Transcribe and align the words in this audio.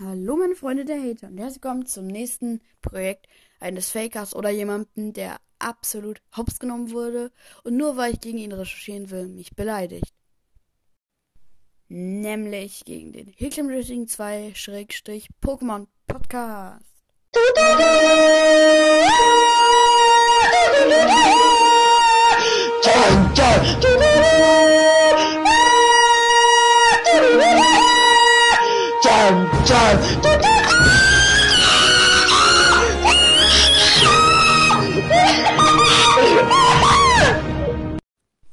Hallo 0.00 0.36
meine 0.36 0.54
Freunde 0.54 0.84
der 0.84 1.02
Hater 1.02 1.26
und 1.26 1.38
herzlich 1.38 1.60
willkommen 1.60 1.84
zum 1.84 2.06
nächsten 2.06 2.60
Projekt 2.82 3.26
eines 3.58 3.90
Fakers 3.90 4.32
oder 4.32 4.48
jemanden, 4.48 5.12
der 5.12 5.38
absolut 5.58 6.22
hops 6.36 6.60
genommen 6.60 6.92
wurde 6.92 7.32
und 7.64 7.76
nur 7.76 7.96
weil 7.96 8.12
ich 8.12 8.20
gegen 8.20 8.38
ihn 8.38 8.52
recherchieren 8.52 9.10
will, 9.10 9.26
mich 9.26 9.56
beleidigt. 9.56 10.14
Nämlich 11.88 12.84
gegen 12.84 13.12
den 13.12 13.26
Hicklem 13.26 13.68
Rating 13.68 14.06
2 14.06 14.52
Schrägstrich 14.54 15.30
Pokémon 15.42 15.88
Podcast. 16.06 16.84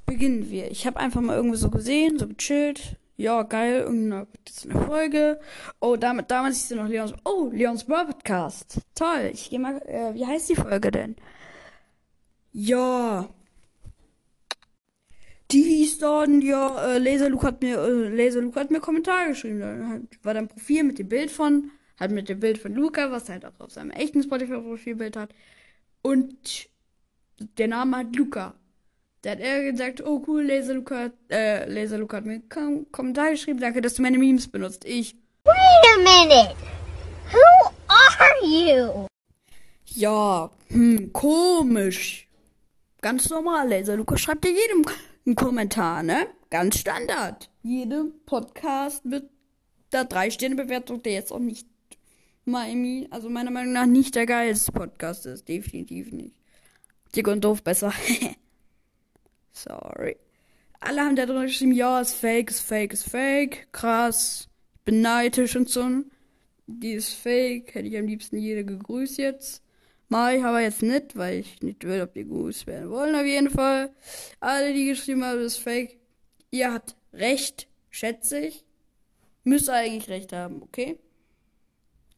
Beginnen 0.06 0.50
wir. 0.50 0.70
Ich 0.72 0.86
habe 0.86 1.00
einfach 1.00 1.22
mal 1.22 1.36
irgendwie 1.38 1.58
so 1.58 1.70
gesehen, 1.70 2.20
so 2.20 2.28
gechillt. 2.28 2.98
Ja, 3.18 3.44
geil, 3.44 3.82
irgendeine 3.82 4.28
eine 4.66 4.86
Folge. 4.86 5.40
Oh, 5.80 5.96
damit, 5.96 6.30
damals 6.30 6.58
ist 6.58 6.72
ja 6.72 6.76
noch 6.76 6.90
Leons. 6.90 7.14
Oh, 7.24 7.50
Leons 7.54 7.86
Brawl 7.86 8.08
Podcast. 8.08 8.82
Toll. 8.96 9.32
Ich 9.34 9.50
gehe 9.50 9.60
mal. 9.60 9.82
Äh, 9.86 10.14
wie 10.14 10.26
heißt 10.26 10.50
die 10.50 10.56
Folge 10.56 10.92
denn? 10.92 11.16
Ja. 12.52 13.30
Die 15.52 15.62
hieß 15.62 16.00
dann, 16.00 16.42
ja, 16.42 16.94
äh, 16.94 16.98
Laser 16.98 17.30
Luke 17.30 17.46
hat 17.46 17.62
mir, 17.62 17.78
äh, 17.78 18.10
Laser 18.10 18.42
Luke 18.42 18.60
hat 18.60 18.72
mir 18.72 18.80
Kommentar 18.80 19.28
geschrieben. 19.28 19.60
Da 19.60 20.00
war 20.24 20.34
dann 20.34 20.48
Profil 20.48 20.84
mit 20.84 20.98
dem 20.98 21.08
Bild 21.08 21.30
von, 21.30 21.72
halt 22.00 22.12
mit 22.12 22.30
dem 22.30 22.40
Bild 22.40 22.58
von 22.58 22.74
Luca, 22.74 23.12
was 23.12 23.30
er 23.30 23.36
halt 23.36 23.46
auch 23.46 23.60
auf 23.60 23.72
seinem 23.72 23.92
echten 23.92 24.24
Spotify-Profilbild 24.24 25.16
hat. 25.16 25.30
Und 26.02 26.68
der 27.58 27.68
Name 27.68 27.98
hat 27.98 28.16
Luca. 28.16 28.56
Da 29.22 29.32
hat 29.32 29.40
er 29.40 29.72
gesagt, 29.72 30.06
oh 30.06 30.24
cool, 30.28 30.44
Laser 30.44 30.76
Luca, 30.76 31.12
äh, 31.32 31.70
Laser 31.70 31.98
Luca 31.98 32.18
hat 32.18 32.26
mir 32.26 32.42
einen 32.56 32.92
Kommentar 32.92 33.32
geschrieben, 33.32 33.60
danke, 33.60 33.82
dass 33.82 33.96
du 33.96 34.02
meine 34.02 34.18
Memes 34.18 34.48
benutzt. 34.48 34.86
Ich. 34.86 35.16
Wait 35.44 35.56
a 35.56 35.98
minute! 35.98 36.56
Who 37.32 37.72
are 37.88 38.46
you? 38.46 39.08
Ja, 39.86 40.52
hm, 40.70 41.12
komisch. 41.14 42.28
Ganz 43.02 43.30
normal, 43.30 43.70
Laser 43.70 43.96
Luca 43.96 44.18
schreibt 44.18 44.44
dir 44.44 44.52
jedem 44.52 44.84
einen 45.26 45.36
Kommentar, 45.36 46.04
ne? 46.04 46.28
Ganz 46.50 46.80
Standard. 46.80 47.50
Jedem 47.64 48.14
Podcast 48.26 49.06
mit 49.06 49.30
der 49.92 50.06
drei 50.06 50.30
Sterne 50.30 50.56
Bewertung, 50.56 51.02
der 51.02 51.14
jetzt 51.14 51.32
auch 51.32 51.40
nicht 51.40 51.68
mal, 52.46 52.68
also 53.10 53.30
meiner 53.30 53.52
Meinung 53.52 53.74
nach 53.74 53.88
nicht 53.88 54.16
der 54.16 54.26
geilste 54.26 54.72
Podcast 54.72 55.26
ist, 55.26 55.48
definitiv 55.48 56.12
nicht. 56.12 56.36
Dick 57.16 57.28
und 57.28 57.44
doof 57.44 57.64
besser. 57.64 57.92
Sorry. 59.52 60.18
Alle 60.80 61.02
haben 61.02 61.16
da 61.16 61.26
drunter 61.26 61.46
geschrieben, 61.46 61.72
ja, 61.72 62.02
ist 62.02 62.14
fake, 62.14 62.52
ist 62.52 62.60
fake, 62.60 62.94
ist 62.94 63.10
fake. 63.10 63.68
Krass. 63.72 64.48
Ich 64.76 64.82
bin 64.82 65.02
neidisch 65.02 65.56
und 65.56 65.70
so. 65.70 66.04
Die 66.68 66.92
ist 66.92 67.14
fake. 67.14 67.74
Hätte 67.74 67.88
ich 67.88 67.98
am 67.98 68.06
liebsten 68.06 68.38
jede 68.38 68.64
gegrüßt 68.64 69.18
jetzt. 69.18 69.64
Mach 70.08 70.32
ich 70.32 70.44
aber 70.44 70.62
jetzt 70.62 70.82
nicht, 70.82 71.16
weil 71.18 71.40
ich 71.40 71.62
nicht 71.62 71.84
will, 71.84 72.02
ob 72.02 72.14
die 72.14 72.24
gegrüßt 72.24 72.68
werden 72.68 72.90
wollen, 72.90 73.16
auf 73.16 73.26
jeden 73.26 73.50
Fall. 73.50 73.92
Alle, 74.40 74.74
die 74.74 74.86
geschrieben 74.86 75.24
haben, 75.24 75.38
das 75.38 75.54
ist 75.54 75.64
fake. 75.64 75.98
Ihr 76.52 76.72
habt 76.72 76.96
recht, 77.14 77.68
schätze 77.90 78.40
ich. 78.40 78.64
Müsst 79.44 79.70
eigentlich 79.70 80.10
recht 80.10 80.32
haben, 80.34 80.62
okay? 80.62 81.00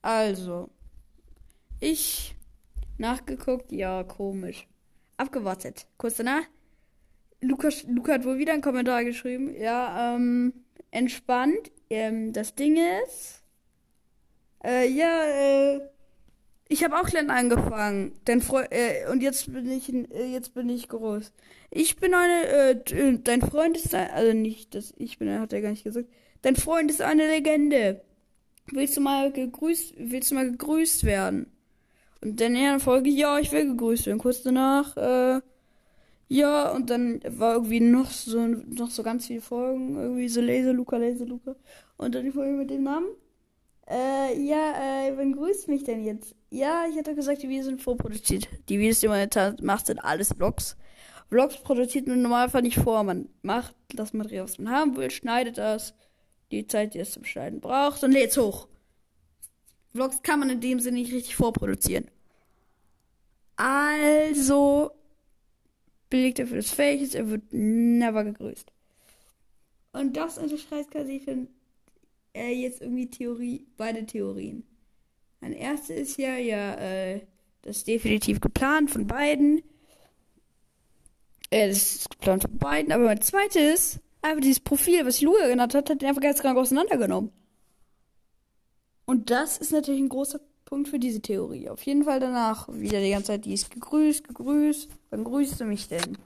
Also. 0.01 0.69
Ich 1.79 2.35
nachgeguckt, 2.97 3.71
ja, 3.71 4.03
komisch. 4.03 4.67
Abgewartet. 5.17 5.87
Kurz 5.97 6.17
danach 6.17 6.43
Luca, 7.41 7.69
Luca 7.87 8.13
hat 8.13 8.25
wohl 8.25 8.39
wieder 8.39 8.53
einen 8.53 8.61
Kommentar 8.61 9.03
geschrieben. 9.03 9.55
Ja, 9.55 10.15
ähm, 10.15 10.53
entspannt. 10.91 11.71
Ähm, 11.89 12.33
das 12.33 12.55
Ding 12.55 12.77
ist, 13.03 13.43
äh, 14.63 14.87
ja, 14.89 15.23
äh, 15.25 15.81
ich 16.69 16.83
habe 16.83 16.99
auch 16.99 17.05
klein 17.05 17.29
angefangen. 17.29 18.13
Denn 18.27 18.41
Freu 18.41 18.65
äh, 18.69 19.09
und 19.11 19.21
jetzt 19.21 19.51
bin 19.51 19.69
ich, 19.71 19.93
äh, 19.93 20.31
jetzt 20.31 20.53
bin 20.53 20.69
ich 20.69 20.89
groß. 20.89 21.31
Ich 21.71 21.97
bin 21.97 22.13
eine, 22.13 22.47
äh, 22.47 23.19
dein 23.23 23.41
Freund 23.41 23.77
ist, 23.77 23.93
ein, 23.95 24.09
also 24.11 24.33
nicht, 24.33 24.75
dass 24.75 24.93
ich 24.97 25.17
bin, 25.17 25.39
hat 25.39 25.53
er 25.53 25.61
gar 25.61 25.71
nicht 25.71 25.83
gesagt. 25.83 26.07
Dein 26.41 26.55
Freund 26.55 26.91
ist 26.91 27.01
eine 27.01 27.27
Legende. 27.27 28.01
Willst 28.71 28.97
du 28.97 29.01
mal 29.01 29.31
gegrüßt, 29.31 29.95
willst 29.97 30.31
du 30.31 30.35
mal 30.35 30.49
gegrüßt 30.51 31.03
werden? 31.05 31.51
Und 32.21 32.41
dann 32.41 32.55
in 32.55 32.63
der 32.63 32.79
Folge, 32.79 33.09
ja, 33.09 33.39
ich 33.39 33.51
will 33.51 33.67
gegrüßt 33.67 34.07
werden. 34.07 34.19
Kurz 34.19 34.41
danach, 34.41 34.97
äh, 34.97 35.41
ja, 36.29 36.71
und 36.71 36.89
dann 36.89 37.21
war 37.25 37.53
irgendwie 37.53 37.79
noch 37.79 38.11
so, 38.11 38.45
noch 38.45 38.89
so 38.89 39.03
ganz 39.03 39.27
viele 39.27 39.39
Folgen, 39.41 39.95
irgendwie 39.95 40.27
so 40.27 40.41
Laser 40.41 40.73
Luca, 40.73 40.97
Laser 40.97 41.25
Luca. 41.25 41.55
Und 41.97 42.15
dann 42.15 42.25
die 42.25 42.31
Folge 42.31 42.57
mit 42.57 42.69
dem 42.69 42.83
Namen. 42.83 43.07
Äh, 43.89 44.41
ja, 44.41 45.07
äh, 45.07 45.17
wann 45.17 45.33
grüßt 45.33 45.69
mich 45.69 45.83
denn 45.83 46.03
jetzt? 46.03 46.35
Ja, 46.49 46.85
ich 46.89 46.97
hatte 46.97 47.15
gesagt, 47.15 47.41
die 47.41 47.49
Videos 47.49 47.65
sind 47.65 47.81
vorproduziert. 47.81 48.49
Die 48.67 48.79
Videos, 48.79 48.99
die 48.99 49.07
man 49.07 49.29
macht, 49.61 49.87
sind 49.87 49.99
alles 49.99 50.33
Vlogs. 50.33 50.75
Vlogs 51.29 51.57
produziert 51.57 52.07
man 52.07 52.21
normalerweise 52.21 52.63
nicht 52.63 52.79
vor. 52.79 53.03
Man 53.03 53.29
macht 53.41 53.75
das 53.93 54.13
Material, 54.13 54.43
was 54.43 54.59
man 54.59 54.73
haben 54.73 54.95
will, 54.97 55.09
schneidet 55.09 55.57
das, 55.57 55.93
die 56.51 56.67
Zeit, 56.67 56.93
die 56.93 56.99
es 56.99 57.11
zum 57.11 57.23
Schneiden 57.23 57.61
braucht, 57.61 58.03
und 58.03 58.11
lädt 58.11 58.35
hoch. 58.37 58.67
Vlogs 59.93 60.21
kann 60.21 60.39
man 60.39 60.49
in 60.49 60.61
dem 60.61 60.79
Sinne 60.79 60.97
nicht 60.97 61.13
richtig 61.13 61.35
vorproduzieren. 61.35 62.09
Also 63.55 64.91
belegt 66.09 66.39
er 66.39 66.47
für 66.47 66.55
das 66.57 66.77
ist, 66.77 67.15
er 67.15 67.29
wird 67.29 67.51
never 67.51 68.23
gegrüßt. 68.23 68.71
Und 69.93 70.15
das 70.15 70.37
unterschreibt 70.37 70.91
quasi 70.91 71.19
für 71.19 71.47
äh, 72.37 72.53
jetzt 72.53 72.81
irgendwie 72.81 73.09
Theorie, 73.09 73.65
beide 73.77 74.05
Theorien. 74.05 74.63
Ein 75.41 75.53
erste 75.53 75.93
ist 75.93 76.17
ja, 76.17 76.35
ja, 76.37 76.75
äh, 76.75 77.21
das 77.61 77.77
ist 77.77 77.87
definitiv 77.87 78.39
geplant 78.39 78.91
von 78.91 79.07
beiden. 79.07 79.61
Äh, 81.49 81.69
das 81.69 81.77
ist 81.77 82.09
geplant 82.09 82.43
von 82.43 82.57
beiden, 82.57 82.91
aber 82.91 83.05
mein 83.05 83.21
zweites, 83.21 83.99
einfach 84.21 84.41
dieses 84.41 84.59
Profil, 84.59 85.05
was 85.05 85.21
Lua 85.21 85.47
genannt 85.47 85.73
hat, 85.73 85.89
hat 85.89 86.01
den 86.01 86.09
einfach 86.09 86.21
ganz 86.21 86.39
krank 86.39 86.57
auseinandergenommen. 86.57 87.31
Und 89.05 89.29
das 89.29 89.57
ist 89.57 89.71
natürlich 89.71 90.01
ein 90.01 90.09
großer 90.09 90.39
Punkt 90.65 90.89
für 90.89 90.99
diese 90.99 91.21
Theorie. 91.21 91.69
Auf 91.69 91.81
jeden 91.83 92.03
Fall 92.03 92.19
danach 92.19 92.67
wieder 92.69 92.99
die 92.99 93.11
ganze 93.11 93.27
Zeit, 93.27 93.45
die 93.45 93.53
ist 93.53 93.71
gegrüßt, 93.71 94.27
gegrüßt. 94.27 94.89
Wann 95.11 95.23
grüßt 95.23 95.61
du 95.61 95.65
mich 95.65 95.87
denn? 95.87 96.17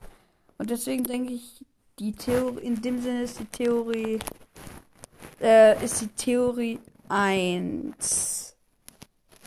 Und 0.57 0.69
deswegen 0.72 1.03
denke 1.03 1.33
ich, 1.33 1.63
die 1.99 2.13
Theorie, 2.13 2.66
in 2.66 2.81
dem 2.81 3.01
Sinne 3.01 3.23
ist 3.23 3.39
die 3.39 3.45
Theorie, 3.45 4.17
äh, 5.41 5.84
ist 5.84 6.02
die 6.02 6.07
Theorie 6.07 6.79
1 7.09 8.56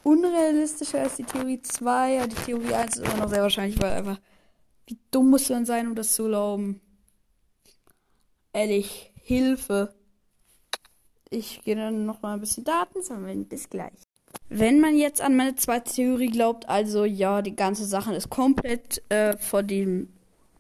unrealistischer 0.02 1.00
als 1.00 1.16
die 1.16 1.24
Theorie 1.24 1.60
2. 1.60 2.14
Ja, 2.14 2.26
die 2.26 2.36
Theorie 2.36 2.74
1 2.74 2.96
ist 2.96 3.04
immer 3.04 3.16
noch 3.16 3.30
sehr 3.30 3.42
wahrscheinlich, 3.42 3.80
weil 3.80 3.92
einfach, 3.92 4.20
wie 4.86 4.98
dumm 5.10 5.30
muss 5.30 5.48
man 5.48 5.64
sein, 5.64 5.88
um 5.88 5.94
das 5.94 6.14
zu 6.14 6.24
glauben? 6.26 6.80
Ehrlich, 8.52 9.12
Hilfe. 9.22 9.94
Ich 11.30 11.62
gehe 11.62 11.74
dann 11.74 12.06
noch 12.06 12.22
mal 12.22 12.34
ein 12.34 12.40
bisschen 12.40 12.64
Daten 12.64 13.02
sammeln. 13.02 13.46
Bis 13.46 13.68
gleich. 13.68 13.92
Wenn 14.48 14.80
man 14.80 14.96
jetzt 14.96 15.20
an 15.20 15.36
meine 15.36 15.56
zweite 15.56 15.92
Theorie 15.92 16.30
glaubt, 16.30 16.68
also 16.68 17.04
ja, 17.04 17.42
die 17.42 17.56
ganze 17.56 17.86
Sache 17.86 18.14
ist 18.14 18.30
komplett 18.30 19.02
äh, 19.08 19.36
von 19.38 19.66
dem 19.66 20.12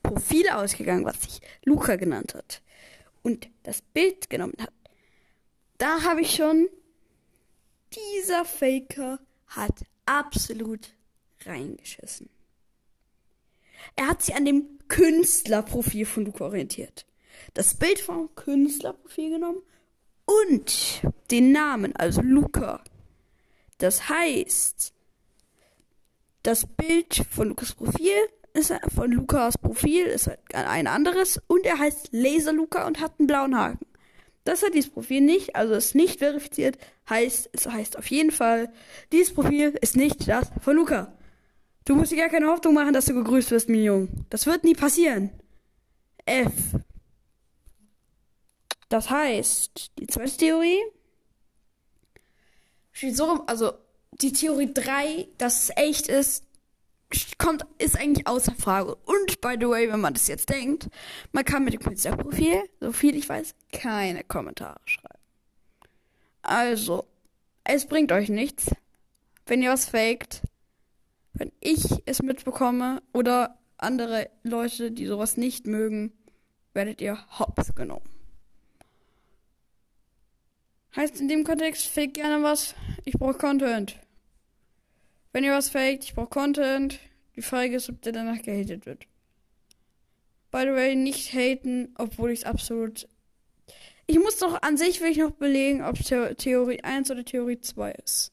Profil 0.02 0.48
ausgegangen, 0.48 1.04
was 1.04 1.22
sich 1.22 1.40
Luca 1.64 1.96
genannt 1.96 2.34
hat 2.34 2.62
und 3.22 3.48
das 3.62 3.82
Bild 3.82 4.30
genommen 4.30 4.54
hat, 4.60 4.72
da 5.84 6.02
habe 6.02 6.22
ich 6.22 6.34
schon, 6.34 6.66
dieser 7.92 8.46
Faker 8.46 9.18
hat 9.48 9.84
absolut 10.06 10.94
reingeschissen. 11.44 12.30
Er 13.94 14.08
hat 14.08 14.22
sich 14.22 14.34
an 14.34 14.46
dem 14.46 14.78
Künstlerprofil 14.88 16.06
von 16.06 16.24
Luca 16.24 16.46
orientiert. 16.46 17.04
Das 17.52 17.74
Bild 17.74 18.00
vom 18.00 18.34
Künstlerprofil 18.34 19.28
genommen 19.28 19.60
und 20.24 21.02
den 21.30 21.52
Namen, 21.52 21.94
also 21.96 22.22
Luca, 22.22 22.82
das 23.76 24.08
heißt, 24.08 24.94
das 26.44 26.66
Bild 26.66 27.26
von 27.30 27.48
Lukas 27.48 27.74
Profil 27.74 28.16
ist 28.54 28.72
von 28.94 29.12
Lukas 29.12 29.58
Profil 29.58 30.06
ist 30.06 30.30
ein 30.54 30.86
anderes 30.86 31.42
und 31.46 31.66
er 31.66 31.78
heißt 31.78 32.08
Laser 32.12 32.54
Luca 32.54 32.86
und 32.86 33.00
hat 33.00 33.18
einen 33.18 33.26
blauen 33.26 33.54
Haken. 33.54 33.84
Das 34.44 34.62
hat 34.62 34.74
dieses 34.74 34.90
Profil 34.90 35.22
nicht, 35.22 35.56
also 35.56 35.74
ist 35.74 35.94
nicht 35.94 36.18
verifiziert, 36.18 36.76
heißt, 37.08 37.50
es 37.52 37.66
heißt 37.66 37.98
auf 37.98 38.06
jeden 38.06 38.30
Fall, 38.30 38.70
dieses 39.10 39.32
Profil 39.34 39.76
ist 39.80 39.96
nicht 39.96 40.28
das 40.28 40.50
von 40.60 40.76
Luca. 40.76 41.16
Du 41.86 41.94
musst 41.94 42.12
dir 42.12 42.18
gar 42.18 42.28
keine 42.28 42.48
Hoffnung 42.48 42.74
machen, 42.74 42.92
dass 42.92 43.06
du 43.06 43.14
gegrüßt 43.14 43.50
wirst, 43.50 43.68
mein 43.68 43.82
Junge. 43.82 44.08
Das 44.30 44.46
wird 44.46 44.64
nie 44.64 44.74
passieren. 44.74 45.30
F. 46.26 46.52
Das 48.88 49.10
heißt, 49.10 49.92
die 49.98 50.06
zweite 50.06 50.36
Theorie, 50.36 50.78
so 53.12 53.24
rum, 53.24 53.42
also 53.46 53.72
die 54.12 54.32
Theorie 54.32 54.72
3, 54.72 55.28
dass 55.38 55.64
es 55.64 55.76
echt 55.76 56.08
ist, 56.08 56.44
kommt, 57.38 57.66
ist 57.78 57.98
eigentlich 57.98 58.26
außer 58.26 58.54
Frage. 58.54 58.94
Und 58.94 59.40
by 59.40 59.56
the 59.58 59.68
way, 59.68 59.90
wenn 59.90 60.00
man 60.00 60.14
das 60.14 60.28
jetzt 60.28 60.48
denkt, 60.48 60.88
man 61.32 61.44
kann 61.44 61.64
mit 61.64 61.74
dem 61.74 61.80
Künstlerprofil, 61.80 62.62
so 62.80 62.92
viel 62.92 63.16
ich 63.16 63.28
weiß, 63.28 63.54
keine 63.72 64.24
Kommentare 64.24 64.80
schreiben. 64.84 65.18
Also, 66.42 67.06
es 67.64 67.86
bringt 67.86 68.12
euch 68.12 68.28
nichts, 68.28 68.70
wenn 69.46 69.62
ihr 69.62 69.70
was 69.70 69.86
faked. 69.86 70.42
Wenn 71.32 71.50
ich 71.60 71.84
es 72.06 72.22
mitbekomme 72.22 73.02
oder 73.12 73.58
andere 73.76 74.30
Leute, 74.42 74.92
die 74.92 75.06
sowas 75.06 75.36
nicht 75.36 75.66
mögen, 75.66 76.12
werdet 76.74 77.00
ihr 77.00 77.18
hops 77.38 77.74
genommen. 77.74 78.08
Heißt 80.94 81.20
in 81.20 81.28
dem 81.28 81.42
Kontext, 81.42 81.86
fake 81.86 82.14
gerne 82.14 82.44
was. 82.44 82.74
Ich 83.04 83.14
brauche 83.14 83.34
Content. 83.34 83.98
Wenn 85.34 85.42
ihr 85.42 85.52
was 85.52 85.68
faked, 85.68 86.04
ich 86.04 86.14
brauche 86.14 86.28
Content. 86.28 87.00
Die 87.34 87.42
Frage 87.42 87.74
ist, 87.74 87.90
ob 87.90 88.00
der 88.02 88.12
danach 88.12 88.40
gehatet 88.40 88.86
wird. 88.86 89.08
By 90.52 90.60
the 90.60 90.68
way, 90.68 90.94
nicht 90.94 91.32
haten, 91.32 91.92
obwohl 91.98 92.30
ich 92.30 92.42
es 92.42 92.44
absolut. 92.44 93.08
Ich 94.06 94.16
muss 94.20 94.38
doch 94.38 94.62
an 94.62 94.76
sich 94.76 95.00
will 95.00 95.10
ich 95.10 95.18
noch 95.18 95.32
belegen, 95.32 95.82
ob 95.82 95.98
The 95.98 96.36
Theorie 96.36 96.84
1 96.84 97.10
oder 97.10 97.24
Theorie 97.24 97.60
2 97.60 97.90
ist. 98.04 98.32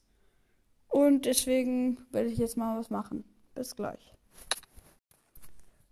Und 0.86 1.26
deswegen 1.26 2.06
werde 2.12 2.28
ich 2.28 2.38
jetzt 2.38 2.56
mal 2.56 2.78
was 2.78 2.88
machen. 2.88 3.24
Bis 3.56 3.74
gleich. 3.74 4.14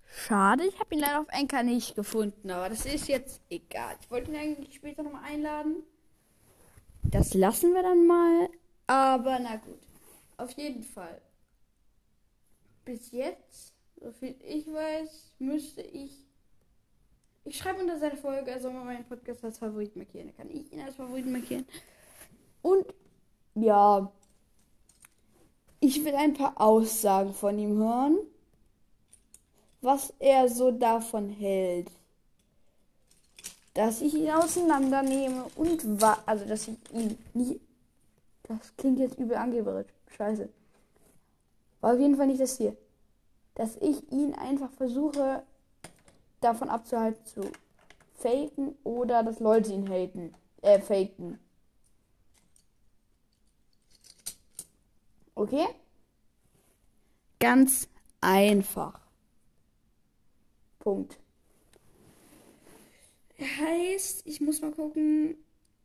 Schade, 0.06 0.64
ich 0.64 0.78
habe 0.78 0.94
ihn 0.94 1.00
leider 1.00 1.22
auf 1.22 1.28
Anchor 1.32 1.64
nicht 1.64 1.96
gefunden, 1.96 2.52
aber 2.52 2.68
das 2.68 2.86
ist 2.86 3.08
jetzt 3.08 3.40
egal. 3.50 3.96
Ich 4.00 4.10
wollte 4.12 4.30
ihn 4.30 4.36
eigentlich 4.36 4.76
später 4.76 5.02
nochmal 5.02 5.24
einladen. 5.24 5.82
Das 7.02 7.34
lassen 7.34 7.74
wir 7.74 7.82
dann 7.82 8.06
mal. 8.06 8.48
Aber 8.86 9.40
na 9.40 9.56
gut. 9.56 9.89
Auf 10.40 10.52
jeden 10.52 10.82
Fall. 10.82 11.20
Bis 12.84 13.10
jetzt, 13.10 13.74
soviel 14.00 14.34
ich 14.42 14.66
weiß, 14.66 15.32
müsste 15.38 15.82
ich. 15.82 16.12
Ich 17.44 17.56
schreibe 17.56 17.80
unter 17.80 17.98
seine 17.98 18.16
Folge, 18.16 18.58
soll 18.60 18.72
mal 18.72 18.84
meinen 18.84 19.04
Podcast 19.04 19.44
als 19.44 19.58
Favorit 19.58 19.96
markieren. 19.96 20.28
Dann 20.28 20.36
kann 20.36 20.50
ich 20.50 20.72
ihn 20.72 20.80
als 20.80 20.96
Favorit 20.96 21.26
markieren. 21.26 21.66
Und 22.62 22.86
ja. 23.54 24.10
Ich 25.80 26.04
will 26.04 26.14
ein 26.14 26.34
paar 26.34 26.60
Aussagen 26.60 27.32
von 27.32 27.58
ihm 27.58 27.78
hören. 27.78 28.18
Was 29.80 30.12
er 30.18 30.48
so 30.48 30.70
davon 30.70 31.30
hält 31.30 31.90
dass 33.74 34.00
ich 34.00 34.14
ihn 34.14 34.30
auseinandernehme 34.30 35.44
und 35.54 36.02
also 36.26 36.44
dass 36.44 36.68
ich 36.68 36.76
ihn 36.92 37.16
nie, 37.34 37.60
das 38.42 38.76
klingt 38.76 38.98
jetzt 38.98 39.18
übel 39.18 39.36
angeberisch, 39.36 39.86
scheiße. 40.16 40.48
War 41.80 41.94
auf 41.94 42.00
jeden 42.00 42.16
Fall 42.16 42.26
nicht 42.26 42.40
das 42.40 42.56
Ziel. 42.56 42.76
Dass 43.54 43.76
ich 43.76 44.10
ihn 44.12 44.34
einfach 44.34 44.70
versuche, 44.72 45.42
davon 46.40 46.68
abzuhalten 46.68 47.24
zu 47.26 47.42
faken 48.14 48.76
oder 48.84 49.22
dass 49.22 49.40
Leute 49.40 49.72
ihn 49.72 49.88
haten, 49.88 50.34
äh, 50.62 50.80
faken. 50.80 51.38
Okay? 55.34 55.66
Ganz 57.38 57.88
einfach. 58.20 59.00
Punkt. 60.78 61.18
Heißt, 63.38 64.26
ich 64.26 64.40
muss 64.42 64.60
mal 64.60 64.72
gucken, 64.72 65.36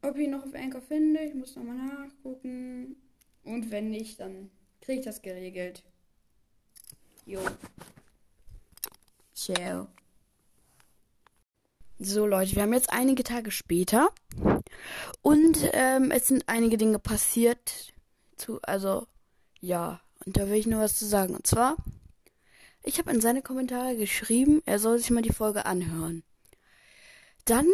ob 0.01 0.18
ich 0.18 0.27
noch 0.27 0.44
auf 0.44 0.54
Anchor 0.54 0.81
finde. 0.81 1.22
Ich 1.22 1.33
muss 1.33 1.56
nochmal 1.56 1.77
nachgucken. 1.77 2.98
Und 3.45 3.71
wenn 3.71 3.89
nicht, 3.89 4.19
dann 4.19 4.50
kriege 4.81 5.00
ich 5.00 5.06
das 5.06 5.21
geregelt. 5.21 5.83
Jo. 7.25 7.39
Ciao. 9.33 9.88
So 11.97 12.25
Leute, 12.25 12.56
wir 12.56 12.63
haben 12.63 12.74
jetzt 12.74 12.92
einige 12.92 13.24
Tage 13.24 13.51
später 13.51 14.09
und 15.21 15.69
ähm, 15.71 16.12
es 16.12 16.27
sind 16.27 16.44
einige 16.47 16.77
Dinge 16.77 17.00
passiert. 17.00 17.94
Zu, 18.36 18.62
also 18.63 19.07
ja, 19.62 20.01
und 20.25 20.36
da 20.36 20.50
will 20.50 20.57
ich 20.57 20.68
nur 20.68 20.81
was 20.81 21.00
zu 21.00 21.06
sagen. 21.06 21.36
Und 21.36 21.48
zwar, 21.48 21.77
ich 22.83 23.00
habe 23.00 23.12
in 23.12 23.21
seine 23.21 23.41
Kommentare 23.41 23.95
geschrieben, 23.95 24.62
er 24.65 24.80
soll 24.80 24.98
sich 24.98 25.09
mal 25.09 25.21
die 25.21 25.33
Folge 25.33 25.65
anhören. 25.65 26.24
Dann 27.45 27.68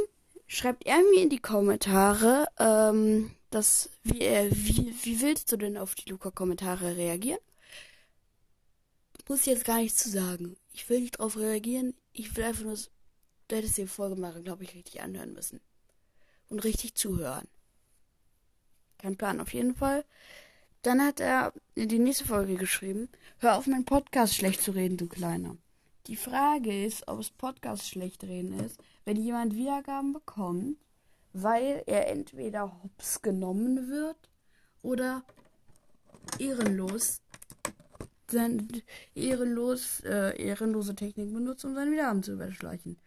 schreibt 0.48 0.86
er 0.86 0.98
mir 0.98 1.24
in 1.24 1.30
die 1.30 1.40
Kommentare, 1.40 2.48
ähm, 2.60 3.32
dass, 3.52 3.90
wie, 4.04 4.22
er, 4.22 4.50
wie, 4.52 4.96
wie 5.04 5.22
willst 5.22 5.52
du 5.52 5.58
denn 5.58 5.78
auf 5.78 5.94
die 5.94 6.10
Luca-Kommentare 6.10 6.98
reagieren? 6.98 7.40
Muss 9.28 9.42
ich 9.42 9.46
jetzt 9.46 9.64
gar 9.64 9.78
nichts 9.78 10.04
zu 10.04 10.10
sagen. 10.10 10.58
Ich 10.74 10.90
will 10.90 11.00
nicht 11.00 11.20
drauf 11.20 11.38
reagieren. 11.38 11.94
Ich 12.12 12.36
will 12.36 12.44
einfach 12.44 12.64
nur, 12.64 12.76
du 12.76 13.56
hättest 13.56 13.78
die 13.78 13.88
Folge 13.88 14.20
mal, 14.20 14.42
glaube 14.42 14.66
ich, 14.66 14.76
richtig 14.76 15.02
anhören 15.02 15.32
müssen. 15.32 15.62
Und 16.50 16.66
richtig 16.66 16.96
zuhören. 16.96 17.48
Kein 18.98 19.16
Plan, 19.16 19.40
auf 19.40 19.54
jeden 19.54 19.74
Fall. 19.74 20.04
Dann 20.82 21.02
hat 21.02 21.22
er 21.22 21.54
in 21.76 21.88
die 21.88 22.00
nächste 22.00 22.26
Folge 22.26 22.56
geschrieben, 22.56 23.08
hör 23.38 23.56
auf, 23.56 23.68
meinen 23.68 23.86
Podcast 23.86 24.36
schlecht 24.36 24.62
zu 24.62 24.72
reden, 24.72 24.98
du 24.98 25.08
Kleiner. 25.08 25.56
Die 26.08 26.18
Frage 26.18 26.86
ist, 26.86 27.08
ob 27.08 27.20
es 27.20 27.30
Podcast 27.30 27.88
schlecht 27.88 28.24
reden 28.24 28.60
ist, 28.60 28.82
wenn 29.06 29.16
jemand 29.16 29.56
Wiedergaben 29.56 30.12
bekommt, 30.12 30.78
weil 31.34 31.84
er 31.86 32.08
entweder 32.08 32.82
hops 32.84 33.22
genommen 33.22 33.90
wird 33.90 34.18
oder 34.82 35.24
ehrenlos 36.40 37.22
sein, 38.30 38.70
ehrenlos, 39.14 40.00
äh, 40.06 40.42
ehrenlose 40.42 40.96
Technik 40.96 41.34
benutzt, 41.34 41.66
um 41.66 41.76
seine 41.76 41.92
Wiedergaben 41.92 42.24
zu 42.24 42.34
überschleichen. 42.34 42.98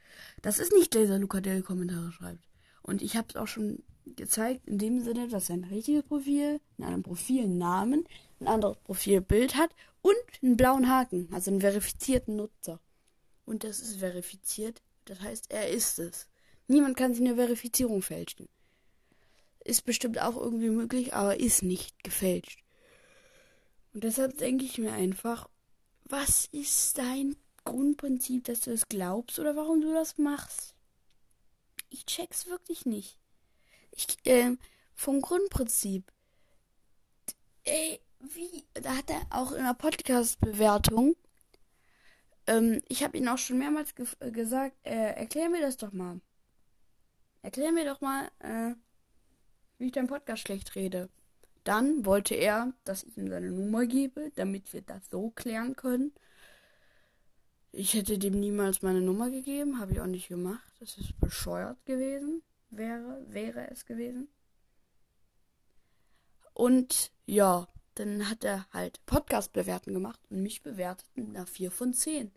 Das 0.43 0.59
ist 0.59 0.73
nicht 0.73 0.95
Laser 0.95 1.19
Luca, 1.19 1.41
der 1.41 1.63
Kommentare 1.63 2.13
schreibt. 2.13 2.45
Und 2.83 3.01
ich 3.01 3.17
habe 3.17 3.29
es 3.31 3.37
auch 3.37 3.47
schon 3.47 3.83
gezeigt, 4.05 4.67
in 4.67 4.77
dem 4.77 5.01
Sinne, 5.01 5.29
dass 5.29 5.47
sein 5.47 5.65
richtiges 5.65 6.03
Profil, 6.03 6.61
in 6.77 6.85
einem 6.85 7.03
Profilnamen, 7.03 8.05
ein 8.41 8.49
anderes 8.49 8.77
Profilbild 8.85 9.57
hat 9.57 9.71
und 10.03 10.15
einen 10.43 10.59
blauen 10.59 10.91
Haken, 10.91 11.29
also 11.33 11.51
einen 11.51 11.63
verifizierten 11.63 12.37
Nutzer. 12.37 12.81
Und 13.47 13.65
das 13.65 13.81
ist 13.81 13.97
verifiziert 13.97 14.83
das 15.05 15.21
heißt, 15.21 15.51
er 15.51 15.69
ist 15.69 15.99
es. 15.99 16.29
Niemand 16.67 16.97
kann 16.97 17.15
sich 17.15 17.25
eine 17.25 17.37
Verifizierung 17.37 18.03
fälschen. 18.03 18.49
Ist 19.65 19.85
bestimmt 19.85 20.19
auch 20.21 20.37
irgendwie 20.37 20.71
möglich, 20.71 21.15
aber 21.15 21.39
ist 21.39 21.63
nicht 21.63 22.03
gefälscht. 22.05 22.63
Und 23.93 24.05
deshalb 24.05 24.39
denke 24.39 24.65
ich 24.65 24.79
mir 24.79 24.93
einfach, 24.93 25.49
was 26.05 26.47
ist 26.47 26.99
dein 26.99 27.37
Grundprinzip, 27.65 28.45
dass 28.45 28.61
du 28.61 28.73
es 28.73 28.89
glaubst 28.89 29.39
oder 29.39 29.57
warum 29.57 29.81
du 29.81 29.93
das 29.93 30.19
machst? 30.19 30.75
Ich 31.89 32.05
check's 32.05 32.47
wirklich 32.47 32.85
nicht. 32.85 33.19
Ich, 33.93 34.07
äh, 34.25 34.57
vom 34.95 35.21
Grundprinzip. 35.21 36.13
Ey, 37.63 38.01
wie, 38.21 38.65
da 38.75 38.97
hat 38.97 39.11
er 39.11 39.23
auch 39.31 39.53
in 39.53 39.65
der 39.65 39.75
Podcast-Bewertung 39.75 41.17
ähm, 42.47 42.81
ich 42.89 43.03
habe 43.03 43.17
ihn 43.17 43.29
auch 43.29 43.39
schon 43.39 43.59
mehrmals 43.59 43.95
äh, 44.21 44.31
gesagt, 44.31 44.77
äh, 44.85 45.15
erklär 45.15 45.49
mir 45.49 45.61
das 45.61 45.77
doch 45.77 45.93
mal. 45.93 46.21
Erklär 47.45 47.73
mir 47.73 47.85
doch 47.85 48.01
mal, 48.01 48.31
äh, 48.39 48.75
wie 49.77 49.87
ich 49.87 49.93
deinen 49.93 50.07
Podcast 50.07 50.41
schlecht 50.41 50.77
rede. 50.77 51.11
Dann 51.63 52.07
wollte 52.07 52.35
er, 52.35 52.73
dass 52.85 53.03
ich 53.03 53.19
ihm 53.19 53.29
seine 53.29 53.51
Nummer 53.51 53.85
gebe, 53.85 54.33
damit 54.37 54.73
wir 54.73 54.81
das 54.81 55.11
so 55.11 55.29
klären 55.29 55.77
können. 55.77 56.15
Ich 57.71 57.93
hätte 57.93 58.19
dem 58.19 58.41
niemals 58.41 58.81
meine 58.81 59.03
Nummer 59.03 59.29
gegeben, 59.29 59.79
habe 59.79 59.93
ich 59.93 60.01
auch 60.01 60.07
nicht 60.07 60.29
gemacht. 60.29 60.73
Das 60.81 60.97
ist 60.97 61.21
bescheuert 61.21 61.85
gewesen, 61.85 62.43
wäre, 62.71 63.23
wäre 63.29 63.71
es 63.71 63.85
gewesen. 63.85 64.29
Und 66.55 67.13
ja, 67.27 67.69
dann 67.97 68.31
hat 68.31 68.43
er 68.43 68.67
halt 68.73 69.05
Podcast 69.05 69.53
bewerten 69.53 69.93
gemacht 69.93 70.21
und 70.31 70.43
mich 70.43 70.63
bewertet 70.63 71.11
einer 71.15 71.47
4 71.47 71.71
von 71.71 71.93
10. 71.93 72.33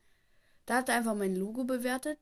Da 0.65 0.75
hat 0.75 0.89
er 0.89 0.95
einfach 0.95 1.15
mein 1.15 1.37
Logo 1.37 1.63
bewertet. 1.63 2.19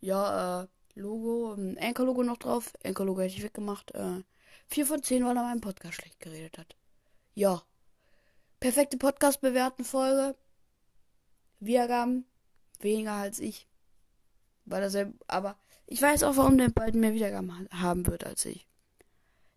Ja, 0.00 0.62
äh, 0.62 0.68
Logo, 0.98 1.54
ein 1.54 1.78
Anchor-Logo 1.78 2.22
noch 2.24 2.38
drauf. 2.38 2.72
Anchor-Logo 2.84 3.20
hätte 3.20 3.34
ich 3.36 3.42
weggemacht. 3.42 3.94
Äh, 3.94 4.22
4 4.66 4.86
von 4.86 5.02
10, 5.02 5.24
weil 5.24 5.36
er 5.36 5.44
meinen 5.44 5.60
Podcast 5.60 5.94
schlecht 5.94 6.20
geredet 6.20 6.58
hat. 6.58 6.76
Ja. 7.34 7.62
Perfekte 8.60 8.96
Podcast 8.98 9.40
bewerten 9.40 9.84
Folge. 9.84 10.36
Wiedergaben. 11.60 12.26
Weniger 12.80 13.12
als 13.12 13.38
ich. 13.38 13.68
Weil 14.64 14.90
sehr, 14.90 15.12
aber 15.28 15.56
ich 15.86 16.02
weiß 16.02 16.24
auch, 16.24 16.36
warum 16.36 16.58
der 16.58 16.68
bald 16.68 16.94
mehr 16.94 17.14
Wiedergaben 17.14 17.68
haben 17.70 18.06
wird 18.06 18.24
als 18.24 18.44
ich. 18.44 18.67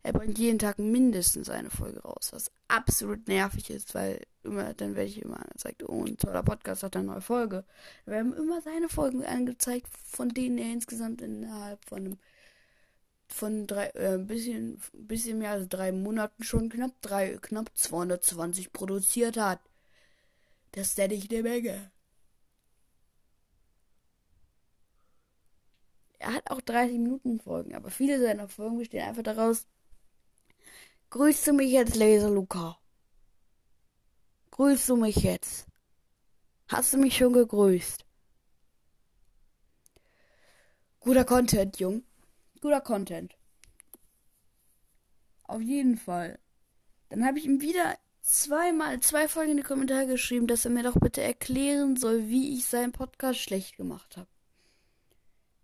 Er 0.04 0.14
bringt 0.14 0.40
jeden 0.40 0.58
Tag 0.58 0.80
mindestens 0.80 1.50
eine 1.50 1.70
Folge 1.70 2.02
raus, 2.02 2.30
was 2.32 2.52
absolut 2.68 3.28
nervig 3.28 3.70
ist, 3.70 3.94
weil 3.94 4.22
immer, 4.44 4.74
dann 4.74 4.96
werde 4.96 5.10
ich 5.10 5.22
immer 5.22 5.40
angezeigt, 5.40 5.88
oh, 5.88 6.04
ein 6.04 6.18
toller 6.18 6.42
Podcast 6.42 6.82
hat 6.84 6.96
eine 6.96 7.06
neue 7.06 7.22
Folge. 7.22 7.66
Wir 8.06 8.18
haben 8.18 8.34
immer 8.34 8.62
seine 8.62 8.90
Folgen 8.90 9.24
angezeigt, 9.24 9.88
von 10.04 10.30
denen 10.30 10.58
er 10.58 10.74
insgesamt 10.74 11.22
innerhalb 11.22 11.86
von 11.86 12.00
einem 12.00 12.20
von 13.28 13.66
drei, 13.68 13.88
äh, 13.92 14.18
bisschen, 14.18 14.82
bisschen 14.94 15.38
mehr 15.40 15.52
als 15.52 15.70
drei 15.70 15.92
Monaten 15.92 16.44
schon 16.44 16.70
knapp 16.70 16.94
drei, 17.02 17.38
knapp 17.42 17.72
220 17.76 18.74
produziert 18.74 19.38
hat. 19.38 19.62
Das 20.74 20.90
ist 20.90 20.98
ja 20.98 21.08
nicht 21.08 21.32
eine 21.34 21.44
Menge. 21.44 21.92
Er 26.20 26.34
hat 26.34 26.52
auch 26.52 26.62
30 26.62 27.00
Minuten 27.00 27.40
Folgen, 27.40 27.74
aber 27.76 27.90
viele 27.90 28.22
seiner 28.22 28.48
Folgen 28.48 28.78
bestehen 28.78 29.08
einfach 29.08 29.24
daraus. 29.24 29.66
Grüßt 31.12 31.48
du 31.48 31.52
mich 31.52 31.70
jetzt, 31.74 31.98
Laser 31.98 32.30
Luca? 32.30 32.80
Grüßt 34.52 34.88
du 34.88 34.96
mich 34.96 35.18
jetzt? 35.18 35.68
Hast 36.70 36.94
du 36.94 36.98
mich 36.98 37.18
schon 37.18 37.34
gegrüßt? 37.34 38.06
Guter 41.02 41.26
Content, 41.26 41.78
Jung. 41.82 42.06
Guter 42.62 42.80
Content. 42.80 43.36
Auf 45.44 45.60
jeden 45.60 45.98
Fall. 45.98 46.40
Dann 47.10 47.26
habe 47.26 47.40
ich 47.40 47.46
ihm 47.46 47.60
wieder 47.60 47.98
zweimal, 48.22 49.02
zwei 49.02 49.28
Folgen 49.28 49.52
in 49.52 49.58
die 49.58 49.64
Kommentare 49.64 50.08
geschrieben, 50.08 50.48
dass 50.48 50.64
er 50.64 50.72
mir 50.72 50.84
doch 50.84 50.98
bitte 50.98 51.22
erklären 51.22 51.98
soll, 51.98 52.30
wie 52.30 52.58
ich 52.58 52.68
seinen 52.68 52.94
Podcast 52.94 53.42
schlecht 53.42 53.76
gemacht 53.76 54.16
habe. 54.16 54.30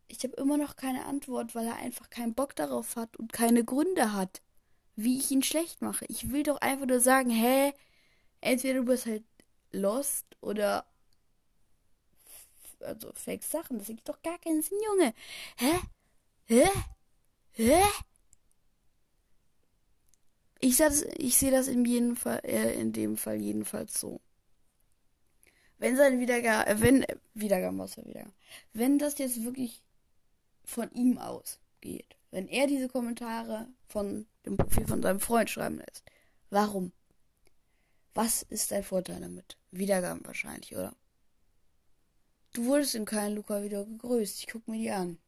Ich 0.10 0.26
habe 0.26 0.36
immer 0.36 0.58
noch 0.58 0.76
keine 0.76 1.06
Antwort, 1.06 1.56
weil 1.56 1.68
er 1.68 1.78
einfach 1.78 2.10
keinen 2.10 2.34
Bock 2.34 2.54
darauf 2.54 2.98
hat 2.98 3.16
und 3.16 3.32
keine 3.32 3.64
Gründe 3.64 4.12
hat, 4.12 4.42
wie 4.98 5.20
ich 5.20 5.32
ihn 5.32 5.44
schlecht 5.44 5.82
mache. 5.82 6.06
Ich 6.10 6.32
will 6.32 6.44
doch 6.44 6.58
einfach 6.58 6.88
nur 6.88 7.00
sagen, 7.00 7.30
hä, 7.30 7.72
entweder 8.42 8.80
du 8.80 8.86
bist 8.86 9.06
halt 9.06 9.24
lost 9.72 10.26
oder 10.42 10.86
also 12.82 13.12
Fake 13.14 13.44
Sachen. 13.44 13.78
Das 13.78 13.90
ergibt 13.90 14.10
doch 14.10 14.22
gar 14.24 14.40
keinen 14.40 14.62
Sinn, 14.62 14.80
Junge. 14.86 15.14
Hä? 15.58 15.80
Hä? 16.46 16.70
Hä? 17.52 17.82
Ich 20.60 20.78
sehe 20.78 20.88
das, 20.90 21.04
ich 21.18 21.38
sehe 21.38 21.52
das 21.52 21.68
in 21.68 21.86
jedem 21.86 22.16
Fall, 22.16 22.42
äh, 22.44 22.74
in 22.80 22.92
dem 22.92 23.18
Fall 23.18 23.40
jedenfalls 23.40 24.00
so. 24.00 24.20
Wenn 25.78 25.96
sein 25.96 26.20
Wiedergabe, 26.20 26.70
äh, 26.70 26.82
wenn, 26.82 27.04
äh, 27.04 27.18
Wiedergaben, 27.36 27.78
was 27.78 27.94
für 27.94 28.06
Wiedergaben. 28.06 28.34
Wenn 28.74 28.98
das 28.98 29.20
jetzt 29.20 29.44
wirklich 29.44 29.84
von 30.66 30.92
ihm 30.92 31.20
ausgeht, 31.20 32.17
wenn 32.32 32.48
er 32.48 32.68
diese 32.68 32.88
Kommentare 32.88 33.68
von 33.88 34.28
dem 34.46 34.58
Profil 34.58 34.88
von 34.88 35.02
seinem 35.02 35.20
Freund 35.20 35.50
schreiben 35.50 35.78
lässt, 35.78 36.04
warum? 36.50 36.92
Was 38.14 38.42
ist 38.44 38.72
dein 38.72 38.84
Vorteil 38.84 39.22
damit? 39.22 39.58
Wiedergaben 39.72 40.26
wahrscheinlich, 40.26 40.76
oder? 40.76 40.96
Du 42.54 42.66
wurdest 42.66 42.96
in 42.96 43.06
keinem 43.06 43.36
Luca-Video 43.36 43.86
gegrüßt. 43.86 44.40
Ich 44.40 44.48
guck 44.48 44.68
mir 44.68 44.78
die 44.78 44.90
an. 44.90 45.20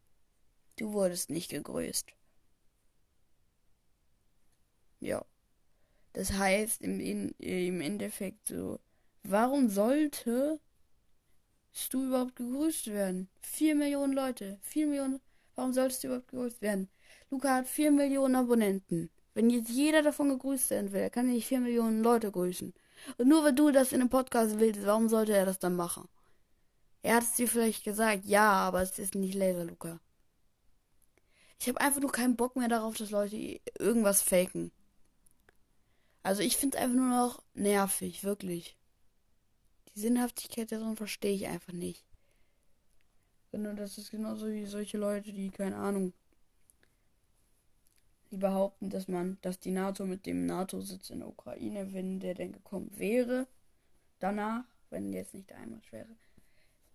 Du 0.78 0.94
wurdest 0.94 1.30
nicht 1.30 1.52
gegrüßt. 1.52 2.08
Ja. 5.00 5.24
Das 6.14 6.34
heißt 6.34 6.82
im, 6.82 7.00
in, 7.00 7.30
im 7.38 7.82
Endeffekt 7.82 8.48
so, 8.48 8.80
warum 9.24 9.70
sollte 9.70 10.60
du 11.92 12.08
überhaupt 12.08 12.36
gegrüßt 12.36 12.88
werden? 12.88 13.30
Vier 13.42 13.76
Millionen 13.76 14.14
Leute. 14.14 14.60
Vier 14.64 14.88
Millionen. 14.88 15.22
Warum 15.60 15.74
solltest 15.74 16.02
du 16.02 16.08
überhaupt 16.08 16.30
gegrüßt 16.30 16.62
werden? 16.62 16.88
Luca 17.30 17.54
hat 17.54 17.68
vier 17.68 17.92
Millionen 17.92 18.38
Abonnenten. 18.38 19.10
Wenn 19.34 19.50
jetzt 19.50 19.70
jeder 19.70 20.02
davon 20.02 20.30
gegrüßt 20.30 20.70
werden 20.70 20.94
will, 20.94 21.10
kann 21.10 21.28
er 21.28 21.34
nicht 21.34 21.48
vier 21.48 21.60
Millionen 21.60 22.02
Leute 22.02 22.32
grüßen. 22.32 22.74
Und 23.18 23.28
nur 23.28 23.44
weil 23.44 23.52
du 23.52 23.70
das 23.70 23.92
in 23.92 24.00
einem 24.00 24.10
Podcast 24.10 24.58
willst, 24.58 24.86
warum 24.86 25.10
sollte 25.10 25.36
er 25.36 25.46
das 25.46 25.60
dann 25.60 25.76
machen? 25.76 26.08
Er 27.02 27.16
hat 27.16 27.24
es 27.24 27.34
dir 27.34 27.50
vielleicht 27.50 27.84
gesagt, 27.84 28.24
ja, 28.24 28.50
aber 28.50 28.82
es 28.82 28.98
ist 29.00 29.16
nicht 29.16 29.36
Laser 29.36 29.66
Luca. 29.66 30.00
Ich 31.60 31.68
habe 31.68 31.82
einfach 31.82 32.00
nur 32.00 32.14
keinen 32.14 32.38
Bock 32.38 32.56
mehr 32.56 32.70
darauf, 32.70 32.96
dass 32.96 33.12
Leute 33.12 33.60
irgendwas 33.78 34.22
faken. 34.22 34.72
Also 36.24 36.42
ich 36.42 36.56
finde 36.56 36.78
es 36.78 36.84
einfach 36.84 36.96
nur 36.96 37.10
noch 37.10 37.44
nervig, 37.54 38.24
wirklich. 38.24 38.78
Die 39.94 40.00
Sinnhaftigkeit 40.00 40.72
darin 40.72 40.96
verstehe 40.96 41.36
ich 41.36 41.48
einfach 41.48 41.74
nicht. 41.74 42.06
Sondern 43.52 43.76
das 43.76 43.98
ist 43.98 44.12
genauso 44.12 44.48
wie 44.48 44.66
solche 44.66 44.98
Leute, 44.98 45.34
die, 45.34 45.50
keine 45.50 45.78
Ahnung, 45.78 46.14
die 48.32 48.38
behaupten, 48.38 48.90
dass 48.90 49.08
man, 49.08 49.38
dass 49.42 49.60
die 49.60 49.72
NATO 49.72 50.06
mit 50.06 50.26
dem 50.26 50.46
NATO-Sitz 50.46 51.10
in 51.10 51.20
der 51.20 51.30
Ukraine, 51.30 51.94
wenn 51.94 52.20
der 52.20 52.36
denn 52.36 52.52
gekommen 52.52 52.92
wäre, 52.96 53.48
danach, 54.20 54.66
wenn 54.90 55.14
jetzt 55.14 55.34
nicht 55.34 55.52
einmal 55.52 55.82
wäre, 55.90 56.16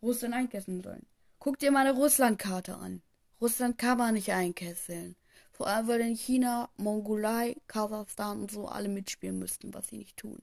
Russland 0.00 0.34
einkesseln 0.34 0.82
sollen. 0.82 1.06
Guck 1.38 1.58
dir 1.58 1.73
mal 1.73 1.87
eine 1.87 1.96
Russlandkarte 1.96 2.76
an. 2.76 3.02
Russland 3.40 3.78
kann 3.78 3.99
man 3.99 4.14
nicht 4.14 4.32
einkesseln. 4.32 5.16
Vor 5.52 5.66
allem, 5.66 5.88
weil 5.88 6.00
in 6.00 6.16
China, 6.16 6.68
Mongolei, 6.76 7.56
Kasachstan 7.66 8.42
und 8.42 8.50
so 8.50 8.66
alle 8.66 8.88
mitspielen 8.88 9.38
müssten, 9.38 9.73
was 9.75 9.88
sie 9.88 9.99
nicht 9.99 10.16
tun. 10.16 10.42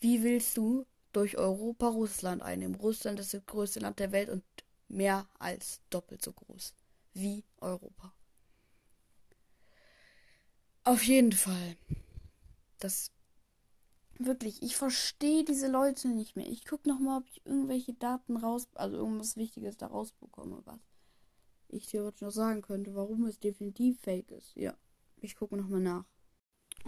Wie 0.00 0.22
willst 0.22 0.56
du 0.56 0.86
durch 1.12 1.36
Europa 1.36 1.88
Russland 1.88 2.42
einnehmen? 2.42 2.76
Russland 2.76 3.18
ist 3.20 3.34
das 3.34 3.44
größte 3.46 3.80
Land 3.80 3.98
der 3.98 4.12
Welt 4.12 4.28
und 4.28 4.42
mehr 4.88 5.28
als 5.38 5.80
doppelt 5.90 6.22
so 6.22 6.32
groß 6.32 6.74
wie 7.14 7.44
Europa. 7.58 8.12
Auf 10.84 11.02
jeden 11.02 11.32
Fall. 11.32 11.76
Das 12.78 13.10
Wirklich, 14.20 14.62
ich 14.62 14.74
verstehe 14.74 15.44
diese 15.44 15.68
Leute 15.68 16.08
nicht 16.08 16.34
mehr. 16.34 16.46
Ich 16.48 16.64
gucke 16.64 16.88
nochmal, 16.88 17.20
ob 17.20 17.28
ich 17.28 17.40
irgendwelche 17.46 17.94
Daten 17.94 18.36
raus, 18.36 18.66
also 18.74 18.96
irgendwas 18.96 19.36
Wichtiges 19.36 19.76
da 19.76 19.86
rausbekomme, 19.86 20.60
was 20.64 20.80
ich 21.68 21.86
theoretisch 21.86 22.22
noch 22.22 22.32
sagen 22.32 22.62
könnte, 22.62 22.96
warum 22.96 23.26
es 23.26 23.38
definitiv 23.38 24.00
fake 24.00 24.32
ist. 24.32 24.56
Ja, 24.56 24.74
ich 25.18 25.36
gucke 25.36 25.56
nochmal 25.56 25.80
nach. 25.80 26.04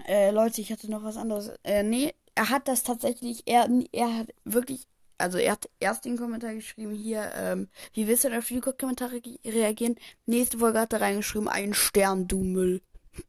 Äh, 0.07 0.33
Leute, 0.33 0.61
ich 0.61 0.73
hatte 0.73 0.91
noch 0.91 1.05
was 1.05 1.17
anderes. 1.17 1.53
Äh, 1.63 1.85
nee, 1.85 2.13
er 2.35 2.49
hat 2.49 2.67
das 2.67 2.83
tatsächlich, 2.83 3.45
er, 3.47 3.69
er 3.93 4.17
hat 4.17 4.35
wirklich, 4.43 4.89
also 5.21 5.39
er 5.39 5.53
hat 5.53 5.69
erst 5.79 6.05
den 6.05 6.17
Kommentar 6.17 6.55
geschrieben, 6.55 6.93
hier, 6.93 7.33
ähm, 7.35 7.69
wie 7.93 8.09
willst 8.09 8.25
du 8.25 8.29
denn 8.29 8.39
auf 8.39 8.49
die 8.49 8.61
Kommentare 8.61 9.21
reagieren? 9.45 9.97
Nächste 10.27 10.59
Folge 10.59 10.81
hat 10.81 10.93
er 10.93 11.01
reingeschrieben, 11.01 11.49
ein 11.49 11.75
Stern, 11.75 12.29
du 12.29 12.43
Müll. 12.43 12.83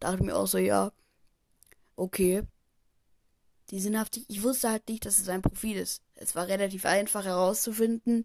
Dachte 0.00 0.22
mir 0.22 0.36
auch 0.36 0.46
so, 0.46 0.58
ja, 0.58 0.92
okay 1.96 2.42
die 3.70 3.80
sinnhaftig. 3.80 4.24
Ich 4.28 4.42
wusste 4.42 4.70
halt 4.70 4.88
nicht, 4.88 5.04
dass 5.04 5.18
es 5.18 5.28
ein 5.28 5.42
Profil 5.42 5.76
ist. 5.76 6.02
Es 6.14 6.34
war 6.34 6.48
relativ 6.48 6.84
einfach 6.86 7.24
herauszufinden. 7.24 8.24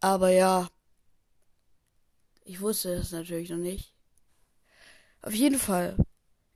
Aber 0.00 0.30
ja. 0.30 0.68
Ich 2.44 2.60
wusste 2.60 2.96
das 2.96 3.12
natürlich 3.12 3.50
noch 3.50 3.56
nicht. 3.56 3.94
Auf 5.22 5.32
jeden 5.32 5.58
Fall. 5.58 5.96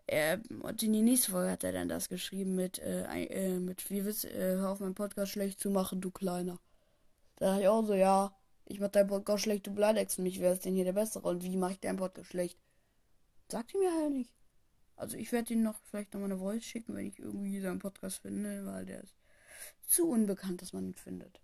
Er, 0.08 0.40
und 0.62 0.82
in 0.82 0.94
die 0.94 1.02
nächste 1.02 1.32
Folge 1.32 1.50
hat 1.50 1.64
er 1.64 1.72
dann 1.72 1.90
das 1.90 2.08
geschrieben 2.08 2.54
mit, 2.54 2.78
äh, 2.78 3.04
äh 3.26 3.58
mit, 3.58 3.90
wie 3.90 4.06
willst 4.06 4.24
äh, 4.24 4.56
hör 4.56 4.70
auf 4.70 4.80
meinen 4.80 4.94
Podcast 4.94 5.32
schlecht 5.32 5.60
zu 5.60 5.68
machen, 5.68 6.00
du 6.00 6.10
Kleiner. 6.10 6.58
Da 7.36 7.50
dachte 7.50 7.60
ich 7.60 7.68
auch 7.68 7.84
so, 7.84 7.92
ja, 7.92 8.34
ich 8.64 8.80
mach 8.80 8.88
deinen 8.88 9.08
Podcast 9.08 9.42
schlecht, 9.42 9.66
du 9.66 9.74
beleidigst 9.74 10.18
mich, 10.18 10.40
wer 10.40 10.54
ist 10.54 10.64
denn 10.64 10.74
hier 10.74 10.84
der 10.84 10.94
Bessere 10.94 11.28
und 11.28 11.42
wie 11.44 11.56
mach 11.58 11.72
ich 11.72 11.80
deinen 11.80 11.98
Podcast 11.98 12.30
schlecht? 12.30 12.58
Sagt 13.50 13.74
ihm 13.74 13.80
mir 13.80 13.92
halt 13.92 14.12
nicht. 14.12 14.30
Also 14.96 15.18
ich 15.18 15.30
werde 15.30 15.52
ihn 15.52 15.62
noch 15.62 15.78
vielleicht 15.90 16.14
noch 16.14 16.20
mal 16.20 16.26
eine 16.26 16.38
Voice 16.38 16.64
schicken, 16.64 16.96
wenn 16.96 17.06
ich 17.06 17.18
irgendwie 17.18 17.60
seinen 17.60 17.78
Podcast 17.78 18.22
finde, 18.22 18.64
weil 18.64 18.86
der 18.86 19.02
ist 19.02 19.14
zu 19.86 20.08
unbekannt, 20.08 20.62
dass 20.62 20.72
man 20.72 20.86
ihn 20.86 20.94
findet. 20.94 21.38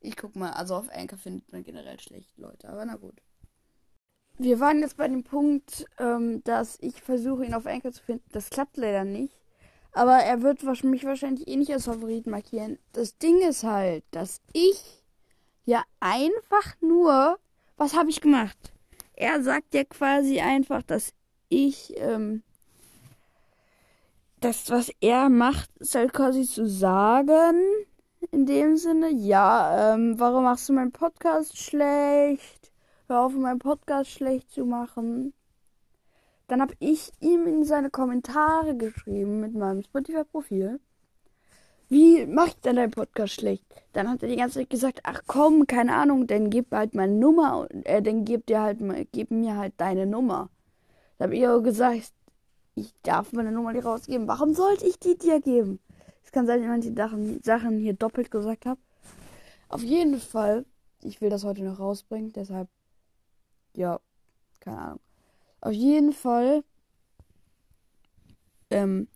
Ich 0.00 0.16
guck 0.16 0.34
mal, 0.34 0.52
also 0.52 0.76
auf 0.76 0.88
Anchor 0.88 1.18
findet 1.18 1.52
man 1.52 1.62
generell 1.62 2.00
schlecht 2.00 2.38
Leute, 2.38 2.70
aber 2.70 2.86
na 2.86 2.96
gut. 2.96 3.20
Wir 4.36 4.58
waren 4.58 4.80
jetzt 4.80 4.96
bei 4.96 5.06
dem 5.06 5.22
Punkt, 5.22 5.86
ähm, 5.98 6.42
dass 6.44 6.78
ich 6.80 7.00
versuche, 7.00 7.44
ihn 7.44 7.54
auf 7.54 7.66
Anchor 7.66 7.92
zu 7.92 8.02
finden. 8.02 8.24
Das 8.32 8.50
klappt 8.50 8.76
leider 8.76 9.04
nicht. 9.04 9.34
Aber 9.92 10.16
er 10.16 10.42
wird 10.42 10.64
mich 10.82 11.04
wahrscheinlich 11.04 11.46
eh 11.46 11.56
nicht 11.56 11.72
als 11.72 11.84
Favorit 11.84 12.26
markieren. 12.26 12.78
Das 12.92 13.16
Ding 13.18 13.40
ist 13.42 13.62
halt, 13.62 14.02
dass 14.10 14.40
ich 14.52 15.04
ja 15.64 15.84
einfach 16.00 16.74
nur. 16.80 17.38
Was 17.76 17.96
habe 17.96 18.10
ich 18.10 18.20
gemacht? 18.20 18.56
Er 19.14 19.42
sagt 19.42 19.74
ja 19.74 19.84
quasi 19.84 20.40
einfach, 20.40 20.82
dass 20.82 21.12
ich, 21.48 21.94
ähm, 21.96 22.42
das, 24.40 24.70
was 24.70 24.90
er 25.00 25.28
macht, 25.28 25.70
ist 25.78 25.94
halt 25.94 26.12
quasi 26.12 26.44
zu 26.44 26.68
sagen, 26.68 27.56
in 28.30 28.46
dem 28.46 28.76
Sinne, 28.76 29.10
ja, 29.10 29.94
ähm, 29.94 30.18
warum 30.18 30.44
machst 30.44 30.68
du 30.68 30.72
meinen 30.72 30.92
Podcast 30.92 31.56
schlecht? 31.56 32.63
Hör 33.06 33.26
auf, 33.26 33.34
meinen 33.34 33.58
Podcast 33.58 34.10
schlecht 34.10 34.50
zu 34.50 34.64
machen. 34.64 35.34
Dann 36.48 36.62
habe 36.62 36.72
ich 36.78 37.12
ihm 37.20 37.46
in 37.46 37.62
seine 37.62 37.90
Kommentare 37.90 38.74
geschrieben 38.78 39.40
mit 39.40 39.54
meinem 39.54 39.82
Spotify-Profil. 39.82 40.80
Wie 41.90 42.24
mache 42.24 42.48
ich 42.48 42.60
denn 42.60 42.76
deinen 42.76 42.92
Podcast 42.92 43.34
schlecht? 43.34 43.66
Dann 43.92 44.08
hat 44.08 44.22
er 44.22 44.30
die 44.30 44.36
ganze 44.36 44.60
Zeit 44.60 44.70
gesagt, 44.70 45.00
ach 45.02 45.20
komm, 45.26 45.66
keine 45.66 45.94
Ahnung, 45.94 46.26
dann 46.26 46.48
gib 46.48 46.72
halt 46.72 46.94
meine 46.94 47.12
Nummer 47.12 47.68
äh, 47.84 48.00
dann 48.00 48.24
gib 48.24 48.46
dir 48.46 48.62
halt 48.62 48.78
gib 49.12 49.30
mir 49.30 49.58
halt 49.58 49.74
deine 49.76 50.06
Nummer. 50.06 50.48
Da 51.18 51.24
habe 51.24 51.36
ich 51.36 51.46
auch 51.46 51.60
gesagt, 51.60 52.10
ich 52.74 52.94
darf 53.02 53.34
meine 53.34 53.52
Nummer 53.52 53.74
nicht 53.74 53.84
rausgeben. 53.84 54.26
Warum 54.28 54.54
sollte 54.54 54.86
ich 54.86 54.98
die 54.98 55.18
dir 55.18 55.42
geben? 55.42 55.78
Es 56.24 56.32
kann 56.32 56.46
sein, 56.46 56.62
dass 56.62 56.86
ich 56.86 56.94
manche 56.94 57.42
Sachen, 57.42 57.78
hier 57.78 57.92
doppelt 57.92 58.30
gesagt 58.30 58.64
habe. 58.64 58.80
Auf 59.68 59.82
jeden 59.82 60.18
Fall, 60.18 60.64
ich 61.02 61.20
will 61.20 61.28
das 61.28 61.44
heute 61.44 61.62
noch 61.62 61.78
rausbringen, 61.78 62.32
deshalb 62.32 62.68
ja, 63.74 64.00
keine 64.60 64.78
Ahnung. 64.78 65.00
Auf 65.60 65.72
jeden 65.72 66.12
Fall, 66.12 66.62
ähm, 68.70 69.08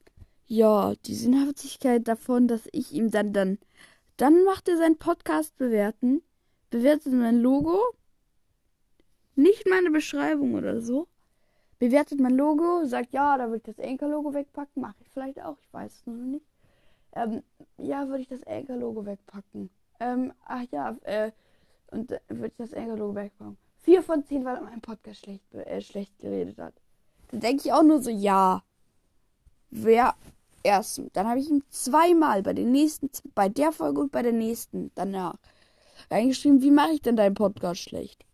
ja, 0.46 0.94
die 1.06 1.14
Sinnhaftigkeit 1.14 2.08
davon, 2.08 2.48
dass 2.48 2.68
ich 2.72 2.92
ihm 2.92 3.10
dann, 3.10 3.32
dann, 3.32 3.58
dann 4.16 4.44
macht 4.44 4.68
er 4.68 4.76
seinen 4.78 4.98
Podcast 4.98 5.56
bewerten, 5.58 6.22
bewertet 6.70 7.12
mein 7.12 7.40
Logo, 7.40 7.80
nicht 9.36 9.68
meine 9.68 9.90
Beschreibung 9.90 10.54
oder 10.54 10.80
so, 10.80 11.06
bewertet 11.78 12.18
mein 12.18 12.34
Logo, 12.34 12.84
sagt, 12.84 13.12
ja, 13.12 13.36
da 13.36 13.48
würde 13.48 13.58
ich 13.58 13.76
das 13.76 13.78
Anchor-Logo 13.78 14.34
wegpacken, 14.34 14.82
mache 14.82 14.96
ich 15.00 15.08
vielleicht 15.10 15.40
auch, 15.42 15.58
ich 15.60 15.72
weiß 15.72 15.92
es 15.92 16.06
noch 16.06 16.14
nicht. 16.14 16.46
Ähm, 17.12 17.42
ja, 17.78 18.08
würde 18.08 18.22
ich 18.22 18.28
das 18.28 18.42
Anchor-Logo 18.46 19.06
wegpacken. 19.06 19.70
Ähm, 20.00 20.32
ach 20.44 20.64
ja, 20.70 20.96
äh, 21.02 21.30
und 21.90 22.12
äh, 22.12 22.20
würde 22.28 22.48
ich 22.48 22.56
das 22.56 22.74
Anchor-Logo 22.74 23.14
wegpacken. 23.14 23.56
Vier 23.88 24.02
von 24.02 24.22
zehn, 24.22 24.44
weil 24.44 24.56
er 24.56 24.60
meinen 24.60 24.82
Podcast 24.82 25.20
schlecht, 25.20 25.54
äh, 25.54 25.80
schlecht 25.80 26.18
geredet 26.18 26.58
hat. 26.58 26.74
Dann 27.30 27.40
denke 27.40 27.62
ich 27.64 27.72
auch 27.72 27.82
nur 27.82 28.02
so, 28.02 28.10
ja. 28.10 28.62
Wer 29.70 30.14
erst, 30.62 31.00
dann 31.14 31.26
habe 31.26 31.40
ich 31.40 31.48
ihm 31.48 31.62
zweimal 31.70 32.42
bei 32.42 32.52
den 32.52 32.70
nächsten, 32.70 33.08
bei 33.34 33.48
der 33.48 33.72
Folge 33.72 34.02
und 34.02 34.12
bei 34.12 34.20
der 34.20 34.34
nächsten 34.34 34.90
danach 34.94 35.38
reingeschrieben, 36.10 36.60
wie 36.60 36.70
mache 36.70 36.92
ich 36.92 37.00
denn 37.00 37.16
deinen 37.16 37.32
Podcast 37.32 37.80
schlecht? 37.80 38.26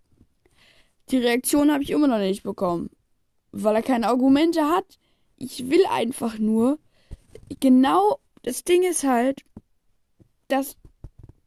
Die 1.11 1.18
Reaktion 1.18 1.70
habe 1.70 1.84
ich 1.84 1.90
immer 1.90 2.08
noch 2.08 2.18
nicht 2.18 2.42
bekommen, 2.42 2.90
weil 3.52 3.76
er 3.76 3.82
keine 3.82 4.08
Argumente 4.08 4.64
hat. 4.64 4.99
Ich 5.37 5.70
will 5.70 5.87
einfach 5.88 6.37
nur, 6.37 6.80
genau, 7.61 8.18
das 8.42 8.64
Ding 8.64 8.82
ist 8.82 9.04
halt, 9.04 9.44
dass 10.49 10.76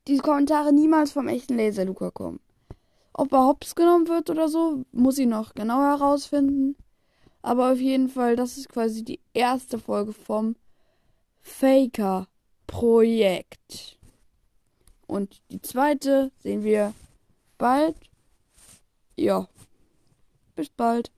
diese 0.08 0.22
Kommentare 0.22 0.72
niemals 0.72 1.12
vom 1.12 1.28
echten 1.28 1.58
Laser 1.58 1.84
Luca 1.84 2.10
kommen. 2.10 2.40
Ob 3.18 3.34
er 3.34 3.48
hops 3.48 3.76
genommen 3.76 4.08
wird 4.08 4.30
oder 4.30 4.48
so, 4.48 4.86
muss 4.92 5.18
ich 5.18 5.26
noch 5.26 5.56
genau 5.56 5.82
herausfinden. 5.82 6.76
Aber 7.42 7.72
auf 7.72 7.80
jeden 7.80 8.10
Fall, 8.10 8.36
das 8.36 8.58
ist 8.58 8.70
quasi 8.70 9.04
die 9.04 9.20
erste 9.34 9.80
Folge 9.80 10.14
vom 10.14 10.56
Faker-Projekt. 11.42 13.98
Und 15.08 15.42
die 15.50 15.62
zweite 15.62 16.32
sehen 16.38 16.64
wir 16.64 16.94
bald. 17.58 17.96
Ja. 19.16 19.48
Bis 20.56 20.70
bald. 20.70 21.12